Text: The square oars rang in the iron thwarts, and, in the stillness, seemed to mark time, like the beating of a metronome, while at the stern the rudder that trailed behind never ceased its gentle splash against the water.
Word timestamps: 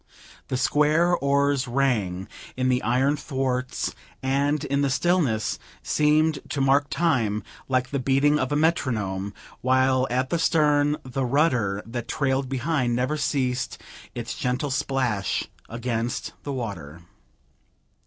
The 0.47 0.57
square 0.57 1.13
oars 1.15 1.67
rang 1.67 2.27
in 2.57 2.69
the 2.69 2.81
iron 2.81 3.17
thwarts, 3.17 3.93
and, 4.23 4.63
in 4.65 4.81
the 4.81 4.89
stillness, 4.89 5.59
seemed 5.83 6.39
to 6.49 6.59
mark 6.59 6.89
time, 6.89 7.43
like 7.69 7.91
the 7.91 7.99
beating 7.99 8.39
of 8.39 8.51
a 8.51 8.55
metronome, 8.55 9.31
while 9.61 10.07
at 10.09 10.31
the 10.31 10.39
stern 10.39 10.97
the 11.03 11.23
rudder 11.23 11.83
that 11.85 12.07
trailed 12.07 12.49
behind 12.49 12.95
never 12.95 13.15
ceased 13.15 13.77
its 14.15 14.33
gentle 14.33 14.71
splash 14.71 15.43
against 15.69 16.33
the 16.41 16.51
water. 16.51 17.01